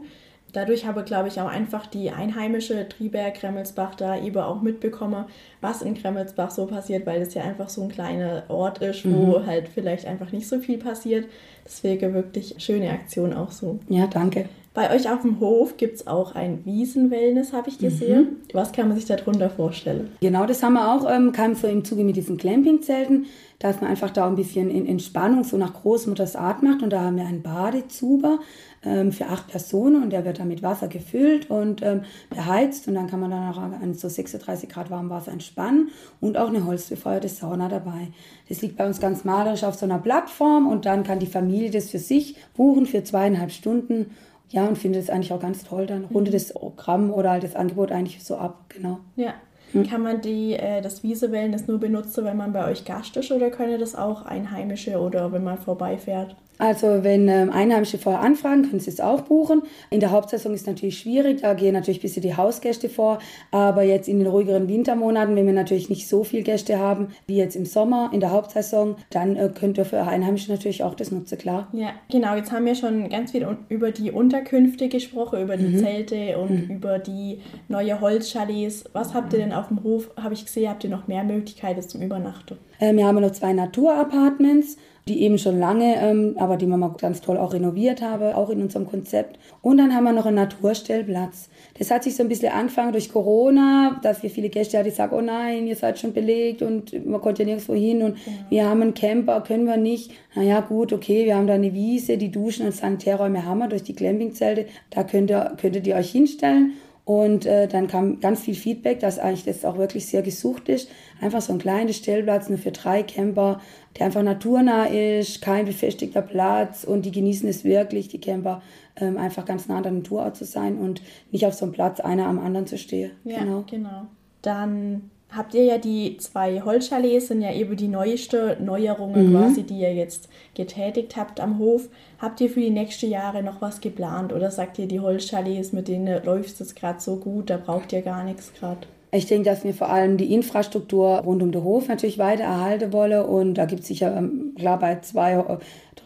dadurch 0.54 0.86
habe, 0.86 1.04
glaube 1.04 1.28
ich, 1.28 1.40
auch 1.40 1.48
einfach 1.48 1.86
die 1.86 2.10
einheimische 2.10 2.88
Triberg 2.88 3.34
Kremmelsbach 3.34 3.94
da 3.94 4.18
eben 4.18 4.38
auch 4.38 4.62
mitbekommen, 4.62 5.26
was 5.60 5.82
in 5.82 5.94
Kremmelsbach 5.94 6.50
so 6.50 6.66
passiert, 6.66 7.06
weil 7.06 7.20
es 7.20 7.34
ja 7.34 7.42
einfach 7.42 7.68
so 7.68 7.82
ein 7.82 7.88
kleiner 7.88 8.44
Ort 8.48 8.78
ist, 8.78 9.04
wo 9.04 9.38
mhm. 9.38 9.46
halt 9.46 9.68
vielleicht 9.68 10.06
einfach 10.06 10.32
nicht 10.32 10.48
so 10.48 10.60
viel 10.60 10.78
passiert. 10.78 11.26
Deswegen 11.64 12.14
wirklich 12.14 12.54
schöne 12.58 12.90
Aktion 12.90 13.34
auch 13.34 13.50
so. 13.50 13.78
Ja, 13.88 14.06
danke. 14.06 14.48
Bei 14.75 14.93
euch 14.93 15.09
auf 15.09 15.23
dem 15.23 15.38
Hof 15.38 15.76
gibt 15.76 15.94
es 15.94 16.06
auch 16.09 16.35
ein 16.35 16.65
Wiesenwellness, 16.65 17.53
habe 17.53 17.69
ich 17.69 17.79
gesehen. 17.79 18.21
Mhm. 18.21 18.37
Was 18.53 18.73
kann 18.73 18.88
man 18.88 18.97
sich 18.97 19.06
darunter 19.06 19.49
vorstellen? 19.49 20.11
Genau, 20.21 20.47
das 20.47 20.65
haben 20.65 20.73
wir 20.73 20.93
auch, 20.93 21.09
ähm, 21.09 21.31
kam 21.31 21.55
so 21.55 21.69
im 21.69 21.85
Zuge 21.85 22.03
mit 22.03 22.17
diesen 22.17 22.38
Campingzelten, 22.38 23.26
dass 23.61 23.81
man 23.81 23.88
einfach 23.88 24.11
da 24.11 24.26
ein 24.26 24.35
bisschen 24.35 24.71
in 24.71 24.85
Entspannung 24.85 25.44
so 25.44 25.56
nach 25.56 25.75
Großmutters 25.75 26.35
Art 26.35 26.65
macht. 26.65 26.82
Und 26.82 26.91
da 26.91 27.03
haben 27.03 27.17
wir 27.17 27.25
einen 27.25 27.43
Badezuber 27.43 28.41
ähm, 28.85 29.12
für 29.12 29.26
acht 29.26 29.47
Personen 29.47 30.03
und 30.03 30.11
der 30.11 30.25
wird 30.25 30.41
dann 30.41 30.49
mit 30.49 30.65
Wasser 30.65 30.88
gefüllt 30.88 31.50
und 31.50 31.81
ähm, 31.82 32.00
beheizt. 32.29 32.88
Und 32.88 32.97
dann 32.97 33.06
kann 33.06 33.21
man 33.21 33.31
dann 33.31 33.53
auch 33.53 33.59
an 33.59 33.94
so 33.94 34.09
36 34.09 34.69
Grad 34.69 34.91
warmem 34.91 35.09
Wasser 35.09 35.31
entspannen 35.31 35.91
und 36.21 36.37
auch 36.37 36.49
eine 36.49 36.67
holzbefeuerte 36.67 37.29
Sauna 37.29 37.69
dabei. 37.69 38.09
Das 38.49 38.61
liegt 38.61 38.76
bei 38.76 38.88
uns 38.88 38.99
ganz 38.99 39.23
malerisch 39.23 39.62
auf 39.62 39.76
so 39.76 39.87
einer 39.87 39.99
Plattform 39.99 40.67
und 40.67 40.85
dann 40.85 41.05
kann 41.05 41.21
die 41.21 41.26
Familie 41.26 41.71
das 41.71 41.91
für 41.91 42.00
sich 42.00 42.35
buchen 42.56 42.87
für 42.87 43.05
zweieinhalb 43.05 43.53
Stunden 43.53 44.06
ja, 44.54 44.68
und 44.68 44.78
finde 44.78 45.00
es 45.00 45.10
eigentlich 45.10 45.32
auch 45.32 45.40
ganz 45.40 45.64
toll. 45.64 45.86
Dann 45.86 46.04
rundet 46.04 46.32
mhm. 46.32 46.38
das 46.38 46.52
Programm 46.52 47.10
oder 47.10 47.32
halt 47.32 47.42
das 47.42 47.56
Angebot 47.56 47.90
eigentlich 47.90 48.22
so 48.22 48.36
ab, 48.36 48.66
genau. 48.68 49.00
Ja. 49.16 49.34
Hm. 49.75 49.87
Kann 49.88 50.03
man 50.03 50.21
die, 50.21 50.55
äh, 50.55 50.81
das 50.81 51.03
Wiesewellen 51.03 51.55
nur 51.67 51.79
benutzen, 51.79 52.25
wenn 52.25 52.37
man 52.37 52.53
bei 52.53 52.71
euch 52.71 52.85
Gast 52.85 53.17
ist 53.17 53.31
oder 53.31 53.50
können 53.50 53.79
das 53.79 53.94
auch 53.94 54.25
Einheimische 54.25 54.99
oder 54.99 55.32
wenn 55.32 55.44
man 55.44 55.59
vorbeifährt? 55.59 56.37
Also 56.59 57.03
wenn 57.03 57.29
ähm, 57.29 57.50
Einheimische 57.50 57.99
vorher 57.99 58.21
anfragen, 58.21 58.62
können 58.62 58.81
sie 58.81 58.91
es 58.91 59.00
auch 59.00 59.23
buchen. 59.23 59.62
In 59.91 60.00
der 60.00 60.12
Hauptsaison 60.12 60.55
ist 60.55 60.62
es 60.62 60.67
natürlich 60.67 60.99
schwierig, 60.99 61.41
da 61.41 61.55
gehen 61.55 61.75
natürlich 61.75 61.99
ein 61.99 62.03
bisschen 62.03 62.23
die 62.23 62.37
Hausgäste 62.37 62.88
vor. 62.88 63.19
Aber 63.50 63.82
jetzt 63.82 64.09
in 64.09 64.19
den 64.19 64.29
ruhigeren 64.29 64.69
Wintermonaten, 64.69 65.35
wenn 65.35 65.47
wir 65.47 65.53
natürlich 65.53 65.88
nicht 65.88 66.09
so 66.09 66.23
viele 66.23 66.43
Gäste 66.43 66.78
haben 66.78 67.09
wie 67.26 67.37
jetzt 67.37 67.57
im 67.57 67.66
Sommer 67.66 68.11
in 68.12 68.21
der 68.21 68.31
Hauptsaison, 68.31 68.97
dann 69.11 69.37
äh, 69.37 69.50
könnt 69.52 69.78
ihr 69.78 69.85
für 69.85 70.02
Einheimische 70.02 70.50
natürlich 70.52 70.85
auch 70.85 70.95
das 70.95 71.11
nutzen, 71.11 71.38
klar. 71.38 71.69
Ja, 71.73 71.90
genau. 72.11 72.37
Jetzt 72.37 72.52
haben 72.52 72.66
wir 72.66 72.75
schon 72.76 73.09
ganz 73.09 73.33
viel 73.33 73.47
über 73.69 73.90
die 73.90 74.12
Unterkünfte 74.12 74.88
gesprochen, 74.88 75.43
über 75.43 75.57
die 75.57 75.76
mhm. 75.76 75.78
Zelte 75.78 76.38
und 76.38 76.69
mhm. 76.69 76.76
über 76.76 76.99
die 76.99 77.40
neue 77.69 78.00
Holzchalets. 78.00 78.85
Was 78.93 79.12
habt 79.14 79.33
ihr 79.33 79.40
denn 79.40 79.52
auf 79.64 79.68
dem 79.68 79.83
Hof? 79.83 80.11
Habe 80.16 80.35
ich 80.35 80.44
gesehen, 80.44 80.68
habt 80.68 80.85
ihr 80.85 80.90
noch 80.90 81.09
mehr 81.09 81.25
Möglichkeiten 81.25 81.83
zum 81.83 82.02
Übernachten? 82.02 82.59
Äh, 82.78 82.94
wir 82.94 83.06
haben 83.06 83.21
noch 83.21 83.33
zwei 83.33 83.52
Naturapartments 83.52 84.76
die 85.06 85.23
eben 85.23 85.37
schon 85.37 85.59
lange, 85.59 85.97
ähm, 85.97 86.35
aber 86.38 86.56
die 86.56 86.66
wir 86.66 86.78
mal 86.78 86.94
ganz 86.99 87.21
toll 87.21 87.37
auch 87.37 87.52
renoviert 87.52 88.00
haben, 88.00 88.33
auch 88.33 88.49
in 88.49 88.62
unserem 88.62 88.88
Konzept. 88.88 89.38
Und 89.61 89.76
dann 89.76 89.94
haben 89.94 90.04
wir 90.04 90.12
noch 90.12 90.25
einen 90.25 90.37
Naturstellplatz. 90.37 91.50
Das 91.78 91.90
hat 91.90 92.04
sich 92.04 92.16
so 92.16 92.23
ein 92.23 92.28
bisschen 92.28 92.52
angefangen 92.52 92.92
durch 92.92 93.12
Corona, 93.12 94.00
dass 94.02 94.23
wir 94.23 94.30
viele 94.30 94.49
Gäste 94.49 94.78
hatten, 94.78 94.88
die 94.88 94.94
sagen, 94.94 95.14
oh 95.14 95.21
nein, 95.21 95.66
ihr 95.66 95.76
seid 95.76 95.99
schon 95.99 96.14
belegt 96.14 96.62
und 96.62 97.04
man 97.06 97.21
konnte 97.21 97.42
ja 97.42 97.47
nirgendwo 97.47 97.75
hin 97.75 98.02
und 98.02 98.25
genau. 98.25 98.37
wir 98.49 98.68
haben 98.68 98.80
einen 98.80 98.94
Camper, 98.94 99.42
können 99.42 99.66
wir 99.66 99.76
nicht. 99.76 100.12
Naja, 100.35 100.61
gut, 100.61 100.92
okay, 100.92 101.26
wir 101.26 101.37
haben 101.37 101.47
da 101.47 101.54
eine 101.54 101.75
Wiese, 101.75 102.16
die 102.16 102.30
Duschen 102.30 102.64
und 102.64 102.73
Sanitärräume 102.73 103.44
haben 103.44 103.59
wir 103.59 103.68
durch 103.68 103.83
die 103.83 103.94
Glampingzelte. 103.94 104.66
Da 104.88 105.04
könnt 105.04 105.30
ihr, 105.30 105.54
könntet 105.61 105.87
ihr 105.87 105.97
euch 105.97 106.11
hinstellen. 106.11 106.73
Und 107.04 107.44
äh, 107.44 107.68
dann 107.68 107.87
kam 107.87 108.20
ganz 108.20 108.40
viel 108.40 108.54
Feedback, 108.54 109.00
dass 109.00 109.18
eigentlich 109.18 109.44
das 109.44 109.64
auch 109.66 109.76
wirklich 109.76 110.06
sehr 110.06 110.23
gesucht 110.23 110.70
ist. 110.70 110.88
Einfach 111.20 111.42
so 111.42 111.52
ein 111.52 111.58
kleiner 111.58 111.92
Stellplatz 111.92 112.49
nur 112.49 112.56
für 112.56 112.73
drei 112.73 113.02
Camper, 113.02 113.61
der 113.99 114.06
einfach 114.06 114.23
naturnah 114.23 114.87
ist, 114.87 115.42
kein 115.42 115.66
befestigter 115.66 116.23
Platz 116.23 116.82
und 116.82 117.04
die 117.04 117.12
genießen 117.12 117.46
es 117.49 117.62
wirklich, 117.62 118.08
die 118.08 118.20
Camper, 118.20 118.62
ähm, 118.96 119.18
einfach 119.18 119.44
ganz 119.44 119.68
nah 119.68 119.76
an 119.76 119.82
der 119.82 119.92
Natur 119.92 120.32
zu 120.32 120.46
sein 120.46 120.78
und 120.78 121.02
nicht 121.30 121.44
auf 121.44 121.52
so 121.52 121.66
einem 121.66 121.73
Platz 121.73 122.00
einer 122.00 122.26
am 122.26 122.38
anderen 122.38 122.66
zu 122.66 122.78
stehen. 122.78 123.11
Ja, 123.25 123.40
genau. 123.40 123.64
genau. 123.68 124.06
Dann 124.40 125.11
habt 125.37 125.55
ihr 125.55 125.64
ja 125.64 125.79
die 125.79 126.17
zwei 126.19 126.61
Holzchalets, 126.61 127.29
sind 127.29 127.43
ja 127.43 127.53
eben 127.53 127.76
die 127.76 127.88
neueste 127.88 128.57
Neuerungen 128.61 129.31
mhm. 129.31 129.37
quasi, 129.37 129.62
die 129.62 129.81
ihr 129.81 129.95
jetzt 129.95 130.29
getätigt 130.55 131.17
habt 131.17 131.41
am 131.41 131.59
Hof. 131.59 131.88
Habt 132.19 132.41
ihr 132.41 132.50
für 132.50 132.61
die 132.61 132.71
nächsten 132.71 133.11
Jahre 133.11 133.43
noch 133.43 133.61
was 133.61 133.81
geplant 133.81 134.33
oder 134.33 134.50
sagt 134.50 134.79
ihr, 134.79 134.87
die 134.87 135.00
Holzchalets, 135.00 135.73
mit 135.73 135.88
denen 135.88 136.25
läuft 136.25 136.61
es 136.61 136.75
gerade 136.75 137.00
so 137.00 137.17
gut, 137.17 137.50
da 137.50 137.57
braucht 137.57 137.93
ihr 137.93 138.03
gar 138.03 138.25
nichts 138.25 138.53
gerade? 138.59 138.87
Ich 139.14 139.26
denke, 139.26 139.49
dass 139.49 139.62
wir 139.62 139.75
vor 139.75 139.91
allem 139.91 140.17
die 140.17 140.35
Infrastruktur 140.35 141.19
rund 141.19 141.41
um 141.41 141.53
den 141.53 141.62
Hof 141.62 141.87
natürlich 141.87 142.19
weiter 142.19 142.43
erhalten 142.43 142.93
wollen. 142.93 143.25
Und 143.25 143.55
da 143.55 143.64
gibt 143.64 143.83
es 143.83 143.87
sicher, 143.87 144.17
ähm, 144.17 144.55
klar, 144.59 144.81
bei 144.81 144.99
zwei 145.00 145.38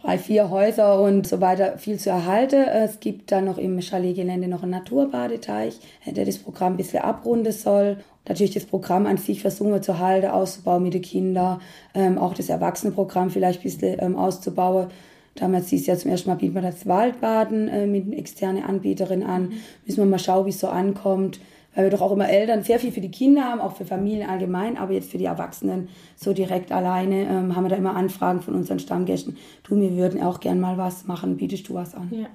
drei, 0.01 0.17
vier 0.17 0.49
Häuser 0.49 1.01
und 1.01 1.27
so 1.27 1.41
weiter 1.41 1.77
viel 1.77 1.97
zu 1.99 2.09
erhalten. 2.09 2.63
Es 2.63 2.99
gibt 2.99 3.31
dann 3.31 3.45
noch 3.45 3.57
im 3.57 3.79
Chaletgelände 3.79 4.47
noch 4.47 4.63
einen 4.63 4.71
Naturbadeteich, 4.71 5.79
der 6.05 6.25
das 6.25 6.37
Programm 6.37 6.73
ein 6.73 6.77
bisschen 6.77 7.03
abrunden 7.03 7.51
soll. 7.51 7.97
Natürlich 8.27 8.53
das 8.53 8.65
Programm 8.65 9.05
an 9.07 9.17
sich 9.17 9.41
versuchen 9.41 9.71
wir 9.71 9.81
zu 9.81 9.99
halten, 9.99 10.27
auszubauen 10.27 10.83
mit 10.83 10.93
den 10.93 11.01
Kindern, 11.01 11.61
ähm, 11.95 12.17
auch 12.17 12.33
das 12.33 12.49
Erwachsenenprogramm 12.49 13.31
vielleicht 13.31 13.61
ein 13.61 13.63
bisschen 13.63 13.97
ähm, 13.99 14.15
auszubauen. 14.15 14.87
Damals 15.35 15.69
hieß 15.69 15.87
ja 15.87 15.95
zum 15.95 16.11
ersten 16.11 16.29
Mal 16.29 16.35
bieten 16.35 16.53
wir 16.53 16.61
das 16.61 16.85
Waldbaden 16.85 17.67
äh, 17.69 17.87
mit 17.87 18.13
externen 18.13 18.63
Anbieterin 18.63 19.23
an. 19.23 19.53
Müssen 19.85 19.99
wir 19.99 20.05
mal 20.05 20.19
schauen, 20.19 20.45
wie 20.45 20.51
es 20.51 20.59
so 20.59 20.67
ankommt 20.67 21.39
weil 21.75 21.85
wir 21.85 21.91
doch 21.91 22.01
auch 22.01 22.11
immer 22.11 22.29
Eltern 22.29 22.63
sehr 22.63 22.79
viel 22.79 22.91
für 22.91 23.01
die 23.01 23.11
Kinder 23.11 23.43
haben, 23.43 23.61
auch 23.61 23.75
für 23.75 23.85
Familien 23.85 24.29
allgemein, 24.29 24.77
aber 24.77 24.93
jetzt 24.93 25.11
für 25.11 25.17
die 25.17 25.25
Erwachsenen 25.25 25.89
so 26.15 26.33
direkt 26.33 26.71
alleine 26.71 27.23
ähm, 27.23 27.55
haben 27.55 27.63
wir 27.63 27.69
da 27.69 27.75
immer 27.75 27.95
Anfragen 27.95 28.41
von 28.41 28.55
unseren 28.55 28.79
Stammgästen. 28.79 29.37
Du, 29.63 29.79
wir 29.79 29.95
würden 29.95 30.21
auch 30.21 30.39
gern 30.39 30.59
mal 30.59 30.77
was 30.77 31.05
machen, 31.05 31.37
bietest 31.37 31.69
du 31.69 31.75
was 31.75 31.95
an? 31.95 32.09
Ja. 32.11 32.27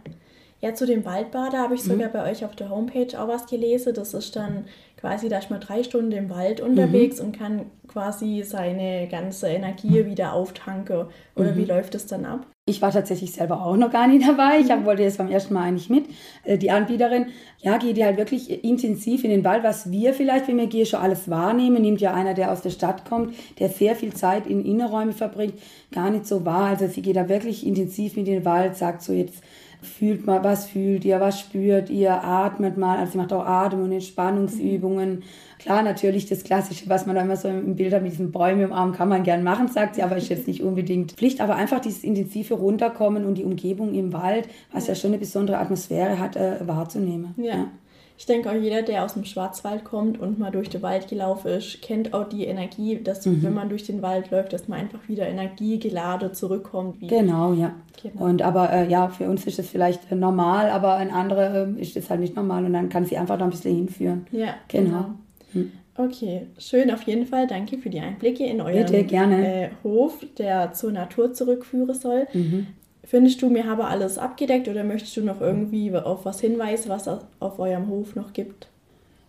Ja, 0.61 0.75
zu 0.75 0.87
dem 0.87 1.04
Waldbader 1.04 1.58
habe 1.58 1.75
ich 1.75 1.84
mhm. 1.84 1.90
sogar 1.90 2.08
bei 2.08 2.30
euch 2.30 2.44
auf 2.44 2.56
der 2.56 2.70
Homepage 2.70 3.20
auch 3.20 3.28
was 3.28 3.46
gelesen. 3.46 3.92
Das 3.94 4.14
ist 4.14 4.34
dann 4.34 4.64
quasi, 4.96 5.28
da 5.28 5.38
ist 5.38 5.50
man 5.50 5.61
drei 5.61 5.82
Stunden 5.82 6.12
im 6.12 6.30
Wald 6.30 6.61
unterwegs 6.61 7.20
mhm. 7.20 7.26
und 7.26 7.38
kann 7.38 7.66
quasi 7.88 8.42
seine 8.42 9.06
ganze 9.08 9.49
Energie 9.49 10.06
wieder 10.06 10.32
auftanken. 10.32 11.06
Oder 11.37 11.52
mhm. 11.52 11.56
wie 11.56 11.64
läuft 11.64 11.94
es 11.94 12.06
dann 12.06 12.25
ab? 12.25 12.46
Ich 12.66 12.80
war 12.80 12.90
tatsächlich 12.90 13.32
selber 13.32 13.62
auch 13.62 13.76
noch 13.76 13.90
gar 13.90 14.06
nicht 14.08 14.26
dabei. 14.26 14.58
Ich 14.58 14.70
hab, 14.70 14.87
wollte 14.87 15.02
jetzt 15.02 15.18
beim 15.18 15.28
ersten 15.28 15.52
Mal 15.52 15.64
eigentlich 15.64 15.90
mit. 15.90 16.06
Äh, 16.44 16.56
die 16.56 16.70
Anbieterin, 16.70 17.26
ja, 17.61 17.76
geht 17.76 17.99
die 17.99 18.04
halt 18.04 18.16
wirklich 18.16 18.64
intensiv 18.64 19.23
in 19.25 19.30
den 19.30 19.44
Wald, 19.44 19.62
was 19.62 19.90
wir 19.90 20.14
vielleicht, 20.14 20.49
wenn 20.49 20.56
wir 20.56 20.66
gehen, 20.66 20.87
schon 20.87 21.00
alles 21.00 21.28
wahrnehmen, 21.28 21.82
nimmt 21.82 22.00
ja 22.00 22.14
einer, 22.14 22.32
der 22.32 22.50
aus 22.50 22.62
der 22.62 22.70
Stadt 22.70 23.04
kommt, 23.04 23.34
der 23.58 23.68
sehr 23.68 23.94
viel 23.94 24.14
Zeit 24.14 24.46
in 24.46 24.64
Innenräume 24.64 25.12
verbringt, 25.12 25.54
gar 25.92 26.08
nicht 26.08 26.25
so 26.26 26.46
wahr. 26.46 26.70
Also 26.70 26.87
sie 26.87 27.02
geht 27.02 27.16
da 27.16 27.28
wirklich 27.28 27.66
intensiv 27.66 28.16
mit 28.16 28.26
in 28.28 28.34
den 28.37 28.44
Wald, 28.46 28.76
sagt 28.76 29.02
so 29.02 29.12
jetzt, 29.12 29.42
fühlt 29.85 30.26
mal, 30.26 30.43
was 30.43 30.67
fühlt 30.67 31.05
ihr, 31.05 31.21
was 31.21 31.41
spürt 31.41 31.91
ihr, 31.91 32.25
atmet 32.25 32.76
mal, 32.76 32.99
also 32.99 33.12
sie 33.12 33.19
macht 33.19 33.33
auch 33.33 33.45
Atem- 33.45 33.83
und 33.83 33.93
Entspannungsübungen. 33.93 35.23
Klar, 35.59 35.83
natürlich 35.83 36.26
das 36.26 36.45
Klassische, 36.45 36.88
was 36.88 37.07
man 37.07 37.17
da 37.17 37.23
immer 37.23 37.37
so 37.37 37.49
im 37.49 37.76
Bild 37.76 37.95
hat 37.95 38.03
mit 38.03 38.12
diesen 38.12 38.33
Bäumen 38.33 38.62
im 38.62 38.73
Arm, 38.73 38.93
kann 38.93 39.09
man 39.09 39.23
gern 39.23 39.43
machen, 39.43 39.69
sagt 39.69 39.95
sie, 39.95 40.03
aber 40.03 40.17
ist 40.17 40.29
jetzt 40.29 40.47
nicht 40.47 40.62
unbedingt 40.62 41.12
Pflicht. 41.12 41.41
Aber 41.41 41.57
einfach 41.57 41.81
dieses 41.81 42.05
intensive 42.05 42.55
Runterkommen 42.55 43.25
und 43.25 43.37
die 43.37 43.45
Umgebung 43.45 43.95
im 43.95 44.12
Wald, 44.12 44.49
was 44.73 44.87
ja 44.87 44.95
schon 44.95 45.11
eine 45.11 45.19
besondere 45.19 45.59
Atmosphäre 45.59 46.19
hat, 46.19 46.37
äh, 46.37 46.57
wahrzunehmen. 46.67 47.35
ja. 47.37 47.45
ja. 47.45 47.67
Ich 48.16 48.26
denke 48.26 48.49
auch 48.50 48.54
jeder, 48.54 48.83
der 48.83 49.04
aus 49.04 49.14
dem 49.14 49.25
Schwarzwald 49.25 49.85
kommt 49.85 50.21
und 50.21 50.38
mal 50.38 50.52
durch 50.52 50.68
den 50.68 50.83
Wald 50.83 51.09
gelaufen 51.09 51.49
ist, 51.49 51.83
kennt 51.83 52.14
auch 52.14 52.28
die 52.28 52.44
Energie, 52.44 53.02
dass 53.02 53.26
mhm. 53.26 53.42
wenn 53.42 53.54
man 53.54 53.68
durch 53.68 53.85
den 53.85 54.02
Wald 54.02 54.30
läuft, 54.30 54.52
dass 54.52 54.68
man 54.68 54.80
einfach 54.80 55.09
wieder 55.09 55.26
energiegeladen 55.26 56.33
zurückkommt. 56.33 57.00
genau, 57.00 57.52
ja. 57.54 57.75
Genau. 58.02 58.25
Und 58.25 58.42
aber 58.42 58.73
äh, 58.73 58.88
ja, 58.88 59.09
für 59.09 59.28
uns 59.28 59.47
ist 59.47 59.59
das 59.59 59.68
vielleicht 59.68 60.12
äh, 60.12 60.14
normal, 60.14 60.71
aber 60.71 60.94
ein 60.94 61.11
anderer 61.11 61.68
äh, 61.68 61.80
ist 61.80 61.97
das 61.97 62.11
halt 62.11 62.21
nicht 62.21 62.37
normal 62.37 62.64
und 62.64 62.73
dann 62.73 62.88
kann 62.88 63.04
sie 63.04 63.16
einfach 63.16 63.38
noch 63.38 63.47
ein 63.47 63.50
bisschen 63.50 63.75
hinführen. 63.75 64.26
Ja, 64.30 64.54
genau. 64.68 64.90
genau. 64.90 65.14
Hm. 65.52 65.73
Okay, 65.97 66.49
schön 66.59 66.90
auf 66.90 67.02
jeden 67.02 67.26
Fall. 67.26 67.47
Danke 67.47 67.78
für 67.78 67.88
die 67.88 68.00
Einblicke 68.00 68.44
in 68.44 68.61
euren 68.61 68.92
äh, 68.92 69.71
Hof, 69.85 70.25
der 70.38 70.73
zur 70.73 70.92
Natur 70.92 71.33
zurückführen 71.33 71.94
soll. 71.94 72.26
Mhm. 72.33 72.66
Findest 73.14 73.40
du, 73.42 73.49
mir 73.49 73.64
habe 73.66 73.85
alles 73.85 74.18
abgedeckt 74.18 74.66
oder 74.66 74.83
möchtest 74.83 75.16
du 75.16 75.21
noch 75.21 75.40
irgendwie 75.40 75.94
auf 75.94 76.25
was 76.25 76.40
hinweisen, 76.40 76.88
was 76.88 77.06
es 77.06 77.21
auf 77.38 77.61
eurem 77.61 77.87
Hof 77.87 78.16
noch 78.16 78.33
gibt? 78.33 78.66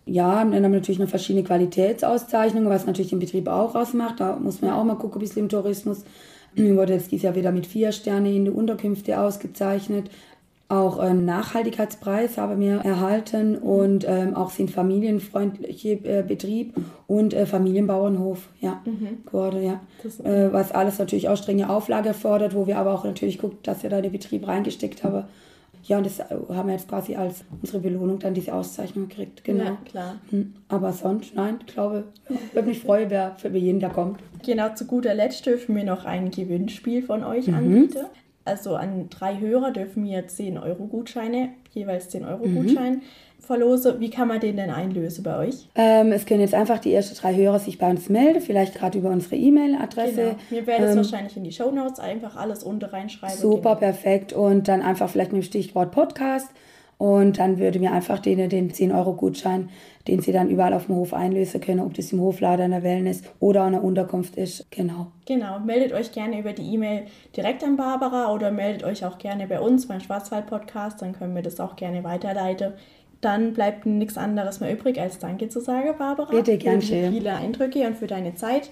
Ja, 0.06 0.42
dann 0.42 0.52
haben 0.52 0.72
wir 0.72 0.80
natürlich 0.80 0.98
noch 0.98 1.08
verschiedene 1.08 1.44
Qualitätsauszeichnungen, 1.44 2.68
was 2.68 2.84
natürlich 2.84 3.10
den 3.10 3.20
Betrieb 3.20 3.46
auch 3.46 3.76
ausmacht. 3.76 4.18
Da 4.18 4.40
muss 4.42 4.60
man 4.60 4.72
ja 4.72 4.80
auch 4.80 4.82
mal 4.82 4.96
gucken, 4.96 5.18
ein 5.18 5.20
bisschen 5.20 5.42
im 5.44 5.48
Tourismus. 5.48 6.02
Wurde 6.56 6.94
jetzt 6.94 7.12
dieses 7.12 7.22
Jahr 7.22 7.36
wieder 7.36 7.52
mit 7.52 7.64
vier 7.64 7.92
Sterne 7.92 8.34
in 8.34 8.46
die 8.46 8.50
Unterkünfte 8.50 9.20
ausgezeichnet. 9.20 10.10
Auch 10.68 10.98
einen 10.98 11.24
Nachhaltigkeitspreis 11.24 12.38
haben 12.38 12.60
wir 12.60 12.78
erhalten 12.78 13.56
und 13.56 14.04
ähm, 14.08 14.34
auch 14.34 14.50
sind 14.50 14.68
familienfreundliche 14.68 15.92
äh, 16.04 16.24
Betrieb 16.26 16.74
und 17.06 17.34
äh, 17.34 17.46
Familienbauernhof, 17.46 18.48
ja, 18.60 18.82
mhm. 18.84 19.24
Geworden, 19.24 19.62
ja. 19.62 19.80
Äh, 20.24 20.52
was 20.52 20.72
alles 20.72 20.98
natürlich 20.98 21.28
auch 21.28 21.36
strenge 21.36 21.70
Auflage 21.70 22.08
erfordert, 22.08 22.56
wo 22.56 22.66
wir 22.66 22.78
aber 22.78 22.94
auch 22.94 23.04
natürlich 23.04 23.38
gucken, 23.38 23.58
dass 23.62 23.84
wir 23.84 23.90
da 23.90 24.00
den 24.00 24.10
Betrieb 24.10 24.48
reingesteckt 24.48 25.04
haben. 25.04 25.24
Ja, 25.84 25.98
und 25.98 26.06
das 26.06 26.18
äh, 26.18 26.24
haben 26.50 26.66
wir 26.66 26.74
jetzt 26.74 26.88
quasi 26.88 27.14
als 27.14 27.44
unsere 27.62 27.78
Belohnung 27.78 28.18
dann 28.18 28.34
diese 28.34 28.52
Auszeichnung 28.52 29.08
gekriegt, 29.08 29.44
genau. 29.44 29.64
Ja, 29.64 29.78
klar. 29.88 30.14
Hm. 30.30 30.54
Aber 30.66 30.92
sonst, 30.92 31.36
nein, 31.36 31.58
ich 31.64 31.72
glaube, 31.72 32.04
ja, 32.28 32.36
würde 32.52 32.68
mich 32.68 32.80
freuen, 32.80 33.08
wer 33.10 33.36
für 33.36 33.48
jeden, 33.56 33.78
der 33.78 33.90
kommt. 33.90 34.18
Genau, 34.44 34.74
zu 34.74 34.86
guter 34.86 35.14
Letzt 35.14 35.46
dürfen 35.46 35.76
wir 35.76 35.84
noch 35.84 36.04
ein 36.04 36.32
Gewinnspiel 36.32 37.04
von 37.04 37.22
euch 37.22 37.46
mhm. 37.46 37.54
anbieten. 37.54 38.06
Also 38.46 38.76
an 38.76 39.08
drei 39.10 39.38
Hörer 39.38 39.72
dürfen 39.72 40.04
wir 40.04 40.26
10 40.26 40.58
Euro 40.58 40.86
Gutscheine, 40.86 41.50
jeweils 41.72 42.08
10 42.10 42.24
Euro 42.24 42.46
mhm. 42.46 42.54
Gutschein 42.56 43.02
verlose. 43.40 44.00
Wie 44.00 44.10
kann 44.10 44.28
man 44.28 44.40
den 44.40 44.56
denn 44.56 44.70
einlösen 44.70 45.22
bei 45.22 45.38
euch? 45.38 45.68
Ähm, 45.74 46.12
es 46.12 46.26
können 46.26 46.40
jetzt 46.40 46.54
einfach 46.54 46.78
die 46.78 46.92
ersten 46.92 47.16
drei 47.16 47.34
Hörer 47.34 47.58
sich 47.58 47.78
bei 47.78 47.88
uns 47.88 48.08
melden, 48.08 48.40
vielleicht 48.40 48.74
gerade 48.74 48.98
über 48.98 49.10
unsere 49.10 49.36
E-Mail-Adresse. 49.36 50.14
Genau. 50.14 50.36
Wir 50.50 50.66
werden 50.66 50.84
es 50.84 50.90
ähm, 50.92 50.96
wahrscheinlich 50.98 51.36
in 51.36 51.44
die 51.44 51.52
Show 51.52 51.70
Notes 51.70 52.00
einfach 52.00 52.36
alles 52.36 52.62
unter 52.64 52.92
reinschreiben. 52.92 53.36
Super, 53.36 53.76
genau. 53.76 53.80
perfekt. 53.80 54.32
Und 54.32 54.68
dann 54.68 54.82
einfach 54.82 55.08
vielleicht 55.08 55.32
mit 55.32 55.42
dem 55.42 55.46
Stichwort 55.46 55.92
Podcast 55.92 56.48
und 56.98 57.38
dann 57.38 57.58
würde 57.58 57.78
mir 57.78 57.92
einfach 57.92 58.20
denen 58.20 58.48
den 58.48 58.72
10-Euro-Gutschein, 58.72 59.68
den 60.08 60.20
sie 60.20 60.32
dann 60.32 60.48
überall 60.48 60.72
auf 60.72 60.86
dem 60.86 60.94
Hof 60.94 61.12
einlösen 61.12 61.60
können, 61.60 61.80
ob 61.80 61.92
das 61.94 62.12
im 62.12 62.20
Hoflader, 62.20 62.64
in 62.64 62.70
der 62.70 62.82
Wellness 62.82 63.22
oder 63.38 63.66
in 63.66 63.72
der 63.72 63.84
Unterkunft 63.84 64.36
ist. 64.36 64.64
Genau. 64.70 65.08
Genau. 65.26 65.58
Meldet 65.60 65.92
euch 65.92 66.12
gerne 66.12 66.40
über 66.40 66.54
die 66.54 66.62
E-Mail 66.74 67.06
direkt 67.36 67.62
an 67.64 67.76
Barbara 67.76 68.32
oder 68.32 68.50
meldet 68.50 68.84
euch 68.84 69.04
auch 69.04 69.18
gerne 69.18 69.46
bei 69.46 69.60
uns 69.60 69.86
beim 69.86 70.00
Schwarzwald-Podcast. 70.00 71.02
Dann 71.02 71.12
können 71.12 71.34
wir 71.34 71.42
das 71.42 71.60
auch 71.60 71.76
gerne 71.76 72.02
weiterleiten. 72.02 72.72
Dann 73.20 73.52
bleibt 73.52 73.84
nichts 73.84 74.16
anderes 74.16 74.60
mehr 74.60 74.72
übrig, 74.72 74.98
als 74.98 75.18
Danke 75.18 75.48
zu 75.48 75.60
sagen, 75.60 75.94
Barbara. 75.98 76.30
Bitte, 76.30 76.56
gern 76.56 76.80
schön. 76.80 77.06
Für 77.06 77.12
viele 77.12 77.34
Eindrücke 77.34 77.86
und 77.86 77.96
für 77.96 78.06
deine 78.06 78.34
Zeit. 78.36 78.70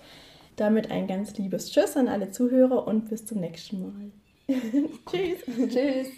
Damit 0.57 0.90
ein 0.90 1.07
ganz 1.09 1.37
liebes 1.37 1.71
Tschüss 1.71 1.97
an 1.97 2.09
alle 2.09 2.31
Zuhörer 2.31 2.87
und 2.87 3.11
bis 3.11 3.26
zum 3.26 3.40
nächsten 3.40 3.83
Mal. 3.83 4.11
Tschüss. 5.11 5.73
Tschüss. 5.73 6.09